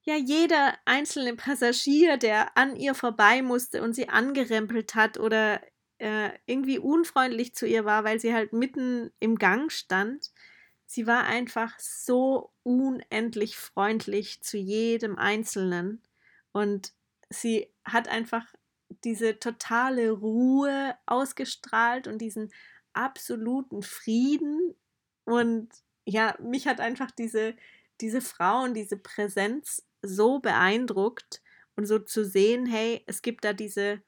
ja, 0.03 0.15
jeder 0.17 0.75
einzelne 0.85 1.35
Passagier, 1.35 2.17
der 2.17 2.57
an 2.57 2.77
ihr 2.77 2.95
vorbei 2.95 3.43
musste 3.43 3.83
und 3.83 3.95
sie 3.95 4.09
angerempelt 4.09 4.95
hat 4.95 5.19
oder 5.19 5.61
äh, 5.99 6.31
irgendwie 6.47 6.79
unfreundlich 6.79 7.55
zu 7.55 7.67
ihr 7.67 7.85
war, 7.85 8.05
weil 8.05 8.21
sie 8.21 8.35
halt 8.35 8.53
mitten 8.53 9.13
im 9.21 9.37
Gang 9.37 9.71
stand. 9.73 10.33
Sie 10.87 11.07
war 11.07 11.25
einfach 11.25 11.79
so 11.79 12.53
unendlich 12.63 13.57
freundlich 13.57 14.43
zu 14.43 14.57
jedem 14.57 15.19
Einzelnen 15.19 16.03
und 16.53 16.93
sie 17.29 17.73
hat 17.85 18.09
einfach 18.09 18.47
diese 19.05 19.39
totale 19.39 20.11
Ruhe 20.11 20.97
ausgestrahlt 21.07 22.07
und 22.07 22.19
diesen 22.19 22.53
absoluten 22.93 23.83
Frieden. 23.83 24.75
Und 25.25 25.69
ja, 26.05 26.37
mich 26.41 26.67
hat 26.67 26.81
einfach 26.81 27.11
diese, 27.11 27.55
diese 28.01 28.21
Frau 28.21 28.63
und 28.63 28.75
diese 28.75 28.97
Präsenz 28.97 29.87
so 30.03 30.39
beeindruckt 30.39 31.43
und 31.75 31.87
so 31.87 31.99
zu 31.99 32.25
sehen, 32.25 32.67
hey, 32.67 33.03
es 33.07 33.23
gibt 33.23 33.45
da 33.45 33.53
diese 33.53 34.01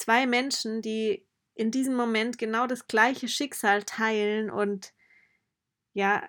zwei 0.00 0.26
Menschen, 0.26 0.82
die 0.82 1.26
in 1.54 1.70
diesem 1.70 1.94
Moment 1.94 2.38
genau 2.38 2.66
das 2.66 2.86
gleiche 2.86 3.28
Schicksal 3.28 3.82
teilen 3.84 4.50
und 4.50 4.92
ja, 5.92 6.26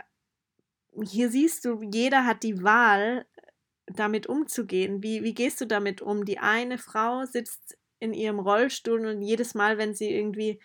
hier 1.03 1.29
siehst 1.29 1.65
du, 1.65 1.81
jeder 1.81 2.25
hat 2.25 2.43
die 2.43 2.63
Wahl, 2.63 3.25
damit 3.87 4.27
umzugehen. 4.27 5.03
Wie, 5.03 5.23
wie 5.23 5.33
gehst 5.33 5.61
du 5.61 5.65
damit 5.65 6.01
um? 6.01 6.25
Die 6.25 6.39
eine 6.39 6.77
Frau 6.77 7.25
sitzt 7.25 7.77
in 7.99 8.13
ihrem 8.13 8.39
Rollstuhl 8.39 9.05
und 9.05 9.21
jedes 9.21 9.53
Mal, 9.53 9.77
wenn 9.77 9.93
sie 9.93 10.11
irgendwie 10.11 10.59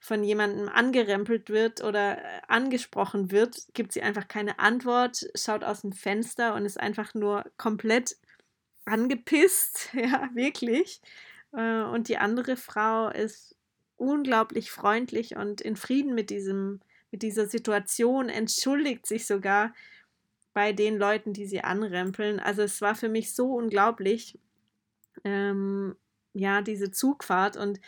von 0.00 0.24
jemandem 0.24 0.68
angerempelt 0.68 1.50
wird 1.50 1.84
oder 1.84 2.18
äh, 2.18 2.40
angesprochen 2.48 3.30
wird, 3.30 3.66
gibt 3.74 3.92
sie 3.92 4.02
einfach 4.02 4.28
keine 4.28 4.58
Antwort, 4.58 5.26
schaut 5.34 5.62
aus 5.62 5.82
dem 5.82 5.92
Fenster 5.92 6.54
und 6.54 6.64
ist 6.64 6.80
einfach 6.80 7.12
nur 7.14 7.44
komplett 7.58 8.16
angepisst, 8.86 9.90
ja, 9.94 10.30
wirklich. 10.34 11.02
Äh, 11.52 11.82
und 11.82 12.08
die 12.08 12.18
andere 12.18 12.56
Frau 12.56 13.08
ist 13.08 13.56
unglaublich 13.96 14.70
freundlich 14.70 15.36
und 15.36 15.60
in 15.60 15.76
Frieden 15.76 16.14
mit 16.14 16.30
diesem, 16.30 16.80
mit 17.10 17.22
dieser 17.22 17.46
Situation, 17.46 18.28
entschuldigt 18.28 19.06
sich 19.06 19.26
sogar 19.26 19.74
bei 20.52 20.72
den 20.72 20.96
Leuten, 20.96 21.32
die 21.32 21.46
sie 21.46 21.62
anrempeln. 21.62 22.40
Also 22.40 22.62
es 22.62 22.80
war 22.80 22.94
für 22.94 23.08
mich 23.08 23.34
so 23.34 23.54
unglaublich, 23.54 24.38
ähm, 25.24 25.96
ja, 26.32 26.62
diese 26.62 26.90
Zugfahrt 26.90 27.56
und 27.56 27.80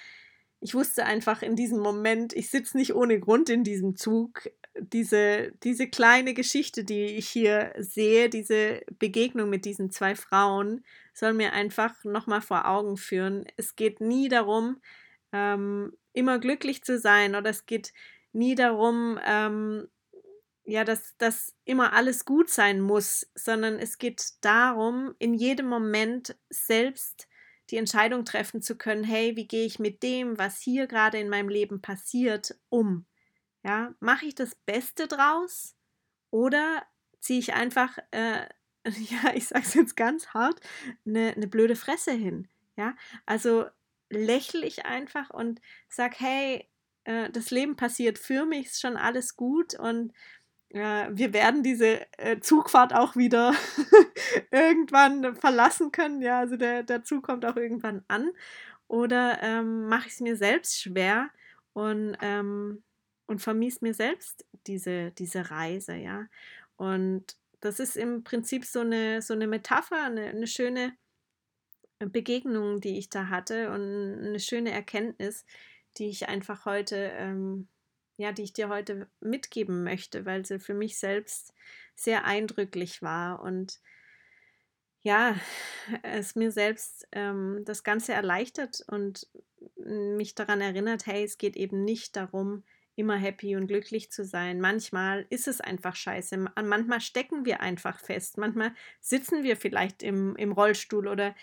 ich 0.61 0.75
wusste 0.75 1.04
einfach 1.04 1.42
in 1.42 1.57
diesem 1.57 1.81
Moment, 1.81 2.35
ich 2.35 2.50
sitze 2.50 2.76
nicht 2.76 2.95
ohne 2.95 3.19
Grund 3.19 3.50
in 3.50 3.64
diesem 3.64 3.97
Zug. 3.97 4.49
Diese, 4.79 5.52
diese 5.62 5.88
kleine 5.88 6.33
Geschichte, 6.33 6.85
die 6.85 7.05
ich 7.05 7.29
hier 7.29 7.75
sehe, 7.79 8.31
diese 8.31 8.81
Begegnung 8.99 9.50
mit 9.50 9.64
diesen 9.67 9.91
zwei 9.91 10.14
Frauen, 10.14 10.85
soll 11.12 11.35
mir 11.35 11.52
einfach 11.52 12.05
nochmal 12.05 12.41
vor 12.41 12.67
Augen 12.67 12.97
führen. 12.97 13.45
Es 13.57 13.76
geht 13.76 14.00
nie 14.00 14.29
darum, 14.29 14.81
ähm, 15.33 15.93
immer 16.14 16.38
glücklich 16.38 16.83
zu 16.85 16.99
sein 16.99 17.35
oder 17.35 17.50
es 17.50 17.67
geht 17.67 17.93
nie 18.33 18.55
darum, 18.55 19.19
ähm, 19.26 19.88
ja, 20.64 20.85
dass, 20.85 21.17
dass 21.19 21.55
immer 21.64 21.93
alles 21.93 22.25
gut 22.25 22.49
sein 22.49 22.81
muss, 22.81 23.29
sondern 23.35 23.79
es 23.79 23.99
geht 23.99 24.23
darum, 24.41 25.14
in 25.19 25.35
jedem 25.35 25.67
Moment 25.67 26.37
selbst 26.50 27.29
die 27.71 27.76
Entscheidung 27.79 28.25
treffen 28.25 28.62
zu 28.62 28.76
können, 28.76 29.05
hey, 29.05 29.37
wie 29.37 29.47
gehe 29.47 29.67
ich 29.67 29.79
mit 29.79 30.02
dem, 30.02 30.38
was 30.38 30.61
hier 30.61 30.87
gerade 30.87 31.19
in 31.19 31.29
meinem 31.29 31.49
Leben 31.49 31.81
passiert, 31.81 32.57
um? 32.69 33.07
Ja, 33.64 33.95
mache 34.00 34.26
ich 34.26 34.35
das 34.35 34.54
Beste 34.54 35.07
draus 35.07 35.76
oder 36.31 36.83
ziehe 37.21 37.38
ich 37.38 37.54
einfach 37.54 37.97
äh, 38.11 38.47
ja, 38.85 39.35
ich 39.35 39.49
sage 39.49 39.64
es 39.64 39.75
jetzt 39.75 39.97
ganz 39.97 40.28
hart, 40.28 40.61
eine, 41.07 41.35
eine 41.37 41.47
blöde 41.47 41.76
Fresse 41.76 42.12
hin. 42.12 42.49
Ja, 42.76 42.95
also 43.26 43.66
lächle 44.11 44.66
ich 44.66 44.87
einfach 44.87 45.31
und 45.31 45.61
sag, 45.88 46.19
hey, 46.21 46.69
äh, 47.04 47.31
das 47.31 47.50
Leben 47.50 47.76
passiert 47.76 48.19
für 48.19 48.45
mich, 48.45 48.66
ist 48.66 48.81
schon 48.81 48.97
alles 48.97 49.37
gut 49.37 49.78
und 49.78 50.12
äh, 50.71 51.09
wir 51.11 51.33
werden 51.33 51.62
diese 51.62 52.07
äh, 52.19 52.40
Zugfahrt 52.40 52.95
auch 52.95 53.16
wieder 53.16 53.54
irgendwann 54.50 55.37
verlassen 55.37 55.92
können. 55.92 56.23
Ja, 56.23 56.38
also 56.40 56.57
der, 56.57 56.83
der 56.83 57.04
Zug 57.04 57.25
kommt 57.25 57.45
auch 57.45 57.57
irgendwann 57.57 58.04
an. 58.09 58.31
Oder 58.88 59.42
ähm, 59.42 59.88
mache 59.88 60.09
ich 60.09 60.14
es 60.14 60.21
mir 60.21 60.37
selbst 60.37 60.81
schwer 60.81 61.31
und, 61.73 62.16
ähm, 62.21 62.83
und 63.26 63.41
vermies 63.41 63.81
mir 63.81 63.95
selbst 63.95 64.45
diese, 64.67 65.11
diese 65.12 65.50
Reise, 65.50 65.95
ja. 65.95 66.26
Und 66.76 67.37
das 67.61 67.79
ist 67.79 67.97
im 67.97 68.25
Prinzip 68.25 68.64
so 68.64 68.81
eine, 68.81 69.23
so 69.23 69.35
eine 69.35 69.47
Metapher, 69.47 70.05
eine, 70.05 70.26
eine 70.26 70.47
schöne 70.47 70.97
Begegnung, 71.99 72.81
die 72.81 72.99
ich 72.99 73.09
da 73.09 73.29
hatte 73.29 73.71
und 73.71 74.25
eine 74.25 74.41
schöne 74.41 74.73
Erkenntnis, 74.73 75.45
die 75.97 76.09
ich 76.09 76.29
einfach 76.29 76.64
heute, 76.64 77.12
ähm, 77.14 77.69
ja, 78.17 78.33
die 78.33 78.43
ich 78.43 78.52
dir 78.52 78.69
heute 78.69 79.09
mitgeben 79.21 79.85
möchte, 79.85 80.25
weil 80.25 80.45
sie 80.45 80.59
für 80.59 80.75
mich 80.75 80.99
selbst 80.99 81.55
sehr 81.95 82.25
eindrücklich 82.25 83.02
war 83.02 83.43
und 83.43 83.81
ja, 85.02 85.35
es 86.02 86.37
mir 86.37 86.52
selbst 86.52 87.07
ähm, 87.12 87.62
das 87.64 87.83
Ganze 87.83 88.12
erleichtert 88.12 88.85
und 88.88 89.29
mich 89.76 90.35
daran 90.35 90.61
erinnert, 90.61 91.07
hey, 91.07 91.25
es 91.25 91.38
geht 91.38 91.57
eben 91.57 91.85
nicht 91.85 92.17
darum, 92.17 92.62
immer 92.94 93.16
happy 93.16 93.56
und 93.56 93.66
glücklich 93.66 94.11
zu 94.11 94.25
sein. 94.25 94.61
Manchmal 94.61 95.26
ist 95.30 95.49
es 95.49 95.61
einfach 95.61 95.96
scheiße. 95.96 96.37
Manchmal 96.62 97.00
stecken 97.00 97.44
wir 97.44 97.61
einfach 97.61 97.99
fest. 97.99 98.38
Manchmal 98.38 98.75
sitzen 99.00 99.42
wir 99.42 99.56
vielleicht 99.56 100.02
im, 100.02 100.37
im 100.37 100.52
Rollstuhl 100.52 101.08
oder 101.08 101.34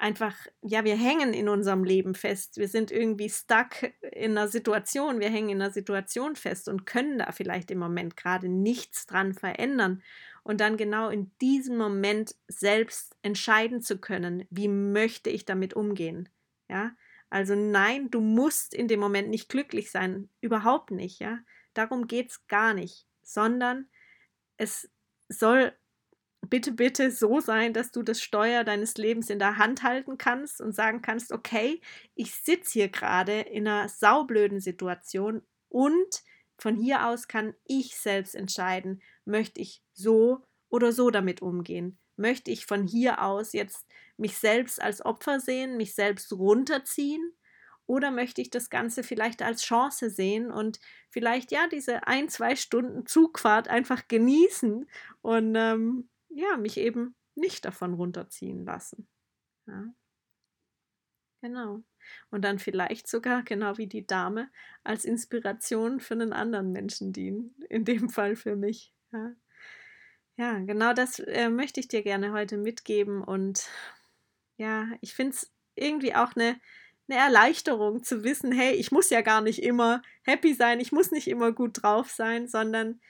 einfach, 0.00 0.34
ja, 0.62 0.84
wir 0.84 0.96
hängen 0.96 1.34
in 1.34 1.48
unserem 1.48 1.84
Leben 1.84 2.14
fest. 2.14 2.56
Wir 2.56 2.68
sind 2.68 2.90
irgendwie 2.90 3.28
stuck 3.28 3.92
in 4.12 4.32
einer 4.32 4.48
Situation. 4.48 5.20
Wir 5.20 5.30
hängen 5.30 5.50
in 5.50 5.62
einer 5.62 5.70
Situation 5.70 6.36
fest 6.36 6.68
und 6.68 6.86
können 6.86 7.18
da 7.18 7.32
vielleicht 7.32 7.70
im 7.70 7.78
Moment 7.78 8.16
gerade 8.16 8.48
nichts 8.48 9.06
dran 9.06 9.34
verändern. 9.34 10.02
Und 10.42 10.60
dann 10.60 10.76
genau 10.76 11.10
in 11.10 11.30
diesem 11.40 11.76
Moment 11.76 12.34
selbst 12.48 13.16
entscheiden 13.22 13.82
zu 13.82 13.98
können, 13.98 14.46
wie 14.50 14.68
möchte 14.68 15.30
ich 15.30 15.44
damit 15.44 15.74
umgehen. 15.74 16.28
Ja, 16.68 16.92
also 17.30 17.54
nein, 17.54 18.10
du 18.10 18.20
musst 18.20 18.74
in 18.74 18.88
dem 18.88 19.00
Moment 19.00 19.30
nicht 19.30 19.48
glücklich 19.48 19.90
sein. 19.90 20.28
Überhaupt 20.40 20.90
nicht, 20.90 21.20
ja. 21.20 21.38
Darum 21.74 22.06
geht 22.08 22.30
es 22.30 22.46
gar 22.48 22.74
nicht. 22.74 23.06
Sondern 23.22 23.88
es 24.56 24.90
soll 25.28 25.72
bitte, 26.48 26.72
bitte 26.72 27.10
so 27.10 27.40
sein, 27.40 27.72
dass 27.72 27.92
du 27.92 28.02
das 28.02 28.20
Steuer 28.20 28.64
deines 28.64 28.96
Lebens 28.96 29.30
in 29.30 29.38
der 29.38 29.56
Hand 29.56 29.82
halten 29.82 30.18
kannst 30.18 30.60
und 30.60 30.74
sagen 30.74 31.02
kannst, 31.02 31.32
okay, 31.32 31.80
ich 32.14 32.34
sitze 32.34 32.72
hier 32.72 32.88
gerade 32.88 33.40
in 33.40 33.68
einer 33.68 33.88
saublöden 33.88 34.60
Situation 34.60 35.42
und 35.68 36.22
von 36.58 36.76
hier 36.76 37.06
aus 37.06 37.28
kann 37.28 37.54
ich 37.64 37.96
selbst 37.96 38.34
entscheiden, 38.34 39.02
möchte 39.24 39.60
ich 39.60 39.82
so 39.92 40.44
oder 40.68 40.92
so 40.92 41.10
damit 41.10 41.42
umgehen. 41.42 41.98
Möchte 42.16 42.50
ich 42.50 42.66
von 42.66 42.86
hier 42.86 43.22
aus 43.22 43.52
jetzt 43.52 43.86
mich 44.20 44.38
selbst 44.38 44.80
als 44.80 45.04
Opfer 45.04 45.40
sehen, 45.40 45.76
mich 45.76 45.94
selbst 45.94 46.32
runterziehen? 46.32 47.32
Oder 47.86 48.12
möchte 48.12 48.40
ich 48.40 48.50
das 48.50 48.70
Ganze 48.70 49.02
vielleicht 49.02 49.42
als 49.42 49.62
Chance 49.62 50.10
sehen 50.10 50.52
und 50.52 50.78
vielleicht 51.08 51.50
ja 51.50 51.66
diese 51.66 52.06
ein, 52.06 52.28
zwei 52.28 52.54
Stunden 52.54 53.04
Zugfahrt 53.04 53.66
einfach 53.66 54.06
genießen 54.06 54.88
und 55.22 55.54
ähm, 55.56 56.08
ja, 56.28 56.56
mich 56.56 56.76
eben 56.76 57.16
nicht 57.34 57.64
davon 57.64 57.94
runterziehen 57.94 58.64
lassen. 58.64 59.08
Ja. 59.66 59.92
Genau. 61.42 61.82
Und 62.30 62.42
dann 62.44 62.58
vielleicht 62.58 63.08
sogar, 63.08 63.42
genau 63.42 63.78
wie 63.78 63.86
die 63.86 64.06
Dame, 64.06 64.50
als 64.84 65.04
Inspiration 65.04 66.00
für 66.00 66.14
einen 66.14 66.32
anderen 66.32 66.72
Menschen 66.72 67.12
dienen. 67.12 67.54
In 67.68 67.84
dem 67.84 68.08
Fall 68.08 68.36
für 68.36 68.56
mich. 68.56 68.94
Ja, 69.12 69.32
ja 70.36 70.58
genau 70.60 70.92
das 70.92 71.18
äh, 71.18 71.48
möchte 71.48 71.80
ich 71.80 71.88
dir 71.88 72.02
gerne 72.02 72.32
heute 72.32 72.56
mitgeben. 72.56 73.22
Und 73.22 73.68
ja, 74.60 74.88
ich 75.00 75.14
finde 75.14 75.32
es 75.32 75.50
irgendwie 75.74 76.14
auch 76.14 76.36
eine, 76.36 76.60
eine 77.08 77.18
Erleichterung 77.18 78.04
zu 78.04 78.22
wissen, 78.24 78.52
hey, 78.52 78.74
ich 78.74 78.92
muss 78.92 79.08
ja 79.08 79.22
gar 79.22 79.40
nicht 79.40 79.62
immer 79.62 80.02
happy 80.22 80.52
sein, 80.52 80.80
ich 80.80 80.92
muss 80.92 81.10
nicht 81.10 81.28
immer 81.28 81.50
gut 81.50 81.82
drauf 81.82 82.10
sein, 82.10 82.46
sondern 82.46 83.00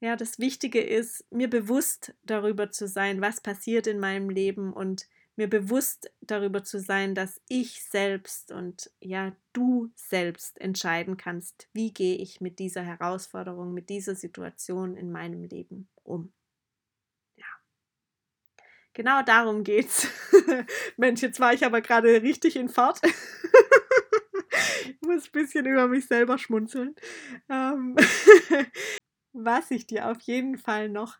ja, 0.00 0.16
das 0.16 0.38
Wichtige 0.38 0.80
ist, 0.80 1.30
mir 1.30 1.50
bewusst 1.50 2.14
darüber 2.22 2.70
zu 2.70 2.88
sein, 2.88 3.20
was 3.20 3.42
passiert 3.42 3.86
in 3.86 4.00
meinem 4.00 4.30
Leben 4.30 4.72
und 4.72 5.08
mir 5.36 5.50
bewusst 5.50 6.10
darüber 6.22 6.64
zu 6.64 6.80
sein, 6.80 7.14
dass 7.14 7.38
ich 7.48 7.84
selbst 7.84 8.50
und 8.50 8.90
ja, 8.98 9.36
du 9.52 9.90
selbst 9.94 10.58
entscheiden 10.58 11.18
kannst, 11.18 11.68
wie 11.74 11.92
gehe 11.92 12.16
ich 12.16 12.40
mit 12.40 12.58
dieser 12.58 12.82
Herausforderung, 12.82 13.74
mit 13.74 13.90
dieser 13.90 14.14
Situation 14.14 14.96
in 14.96 15.12
meinem 15.12 15.44
Leben 15.44 15.90
um. 16.02 16.32
Genau 18.98 19.22
darum 19.22 19.62
geht's. 19.62 20.08
Mensch, 20.96 21.22
jetzt 21.22 21.38
war 21.38 21.54
ich 21.54 21.64
aber 21.64 21.80
gerade 21.82 22.20
richtig 22.20 22.56
in 22.56 22.68
Fahrt. 22.68 23.00
ich 23.04 25.00
muss 25.02 25.26
ein 25.26 25.30
bisschen 25.30 25.66
über 25.66 25.86
mich 25.86 26.08
selber 26.08 26.36
schmunzeln. 26.36 26.96
Ähm 27.48 27.94
was 29.32 29.70
ich 29.70 29.86
dir 29.86 30.10
auf 30.10 30.18
jeden 30.22 30.58
Fall 30.58 30.88
noch 30.88 31.16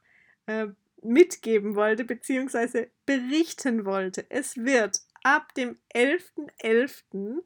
äh, 0.47 0.67
mitgeben 1.03 1.77
wollte, 1.77 2.03
beziehungsweise 2.03 2.91
berichten 3.07 3.85
wollte. 3.85 4.29
Es 4.29 4.57
wird 4.57 4.99
ab 5.23 5.55
dem 5.55 5.79
11.11. 5.95 7.05
.11. 7.15 7.43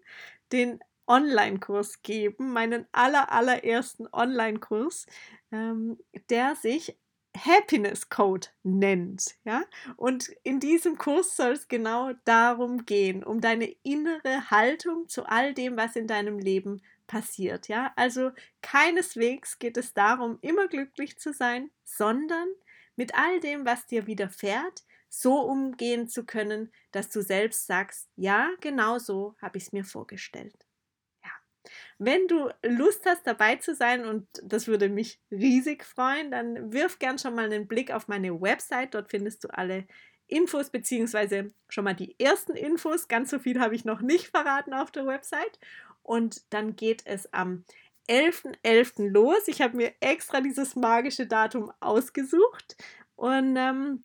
den 0.50 0.80
Online-Kurs 1.06 2.00
geben, 2.00 2.54
meinen 2.54 2.86
aller, 2.92 3.30
allerersten 3.30 4.08
Online-Kurs, 4.10 5.04
ähm, 5.50 5.98
der 6.30 6.54
sich 6.56 6.96
Happiness 7.44 8.08
Code 8.08 8.48
nennt, 8.62 9.34
ja? 9.44 9.64
Und 9.96 10.28
in 10.42 10.60
diesem 10.60 10.96
Kurs 10.98 11.36
soll 11.36 11.52
es 11.52 11.68
genau 11.68 12.12
darum 12.24 12.84
gehen, 12.84 13.24
um 13.24 13.40
deine 13.40 13.74
innere 13.82 14.50
Haltung 14.50 15.08
zu 15.08 15.26
all 15.26 15.54
dem, 15.54 15.76
was 15.76 15.96
in 15.96 16.06
deinem 16.06 16.38
Leben 16.38 16.82
passiert, 17.06 17.68
ja? 17.68 17.92
Also 17.96 18.30
keineswegs 18.62 19.58
geht 19.58 19.76
es 19.76 19.92
darum, 19.92 20.38
immer 20.40 20.68
glücklich 20.68 21.18
zu 21.18 21.32
sein, 21.32 21.70
sondern 21.84 22.48
mit 22.96 23.14
all 23.14 23.40
dem, 23.40 23.66
was 23.66 23.86
dir 23.86 24.06
widerfährt, 24.06 24.84
so 25.08 25.40
umgehen 25.40 26.08
zu 26.08 26.24
können, 26.24 26.72
dass 26.90 27.08
du 27.08 27.22
selbst 27.22 27.66
sagst, 27.66 28.08
ja, 28.16 28.48
genau 28.60 28.98
so 28.98 29.34
habe 29.42 29.58
ich 29.58 29.64
es 29.64 29.72
mir 29.72 29.84
vorgestellt. 29.84 30.66
Wenn 31.98 32.26
du 32.28 32.50
Lust 32.62 33.04
hast, 33.06 33.26
dabei 33.26 33.56
zu 33.56 33.74
sein, 33.74 34.04
und 34.04 34.26
das 34.42 34.66
würde 34.66 34.88
mich 34.88 35.20
riesig 35.30 35.84
freuen, 35.84 36.30
dann 36.30 36.72
wirf 36.72 36.98
gern 36.98 37.18
schon 37.18 37.34
mal 37.34 37.44
einen 37.44 37.68
Blick 37.68 37.92
auf 37.92 38.08
meine 38.08 38.40
Website. 38.40 38.94
Dort 38.94 39.10
findest 39.10 39.44
du 39.44 39.48
alle 39.48 39.86
Infos, 40.26 40.70
beziehungsweise 40.70 41.52
schon 41.68 41.84
mal 41.84 41.94
die 41.94 42.18
ersten 42.18 42.54
Infos. 42.54 43.08
Ganz 43.08 43.30
so 43.30 43.38
viel 43.38 43.60
habe 43.60 43.74
ich 43.74 43.84
noch 43.84 44.00
nicht 44.00 44.28
verraten 44.28 44.74
auf 44.74 44.90
der 44.90 45.06
Website. 45.06 45.58
Und 46.02 46.42
dann 46.52 46.74
geht 46.74 47.02
es 47.04 47.32
am 47.32 47.64
11.11. 48.08 48.56
.11. 48.64 49.08
los. 49.10 49.46
Ich 49.46 49.60
habe 49.60 49.76
mir 49.76 49.92
extra 50.00 50.40
dieses 50.40 50.74
magische 50.74 51.26
Datum 51.26 51.72
ausgesucht. 51.80 52.76
Und 53.14 53.56
ähm, 53.56 54.04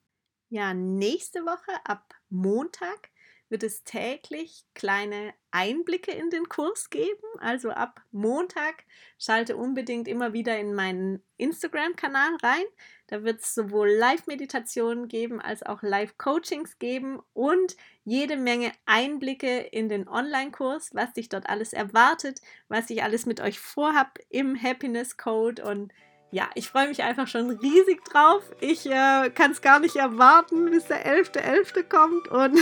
ja, 0.50 0.74
nächste 0.74 1.42
Woche 1.42 1.72
ab 1.84 2.14
Montag 2.30 3.10
wird 3.50 3.64
es 3.64 3.84
täglich 3.84 4.66
kleine 4.74 5.34
Einblicke 5.52 6.12
in 6.12 6.30
den 6.30 6.50
Kurs 6.50 6.90
geben. 6.90 7.28
Also 7.40 7.70
ab 7.70 8.02
Montag 8.12 8.84
schalte 9.18 9.58
unbedingt 9.58 10.08
immer 10.08 10.34
wieder 10.34 10.58
in 10.58 10.74
meinen 10.74 11.24
Instagram-Kanal 11.38 12.38
rein. 12.44 12.66
Da 13.08 13.24
wird 13.24 13.42
es 13.42 13.56
sowohl 13.56 13.90
Live-Meditationen 13.90 15.08
geben 15.08 15.40
als 15.40 15.64
auch 15.64 15.82
Live-Coachings 15.82 16.78
geben 16.78 17.20
und 17.34 17.78
jede 18.04 18.36
Menge 18.36 18.72
Einblicke 18.86 19.60
in 19.60 19.88
den 19.88 20.08
Online-Kurs, 20.08 20.94
was 20.94 21.14
dich 21.14 21.30
dort 21.30 21.48
alles 21.50 21.72
erwartet, 21.72 22.42
was 22.68 22.90
ich 22.90 23.04
alles 23.04 23.26
mit 23.26 23.40
euch 23.40 23.60
vorhab 23.60 24.20
im 24.30 24.62
Happiness 24.62 25.16
Code 25.16 25.64
und 25.64 25.94
ja, 26.32 26.50
ich 26.56 26.70
freue 26.70 26.90
mich 26.90 27.04
einfach 27.04 27.28
schon 27.28 27.50
riesig 27.50 28.04
drauf. 28.04 28.44
Ich 28.60 28.86
äh, 28.86 29.30
kann 29.34 29.52
es 29.52 29.62
gar 29.62 29.80
nicht 29.80 29.96
erwarten, 29.96 30.70
bis 30.72 30.86
der 30.86 31.06
11.11. 31.06 31.42
.11. 31.42 31.84
kommt. 31.84 32.28
Und 32.28 32.60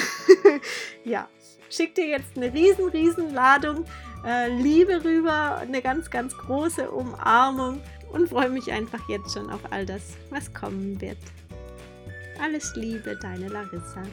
ja, 1.04 1.28
schick 1.70 1.96
dir 1.96 2.08
jetzt 2.08 2.38
eine 2.38 2.54
riesen, 2.54 2.90
riesen 2.90 3.34
Ladung 3.34 3.86
äh, 4.26 4.50
Liebe 4.50 5.04
rüber, 5.04 5.58
eine 5.58 5.82
ganz, 5.82 6.10
ganz 6.10 6.36
große 6.38 6.90
Umarmung 6.90 7.82
und 8.12 8.30
freue 8.30 8.50
mich 8.50 8.72
einfach 8.72 9.08
jetzt 9.10 9.34
schon 9.34 9.50
auf 9.50 9.62
all 9.72 9.86
das, 9.86 10.14
was 10.30 10.54
kommen 10.54 11.00
wird. 11.02 11.18
Alles 12.42 12.76
Liebe, 12.76 13.18
deine 13.22 13.48
Larissa. 13.48 14.04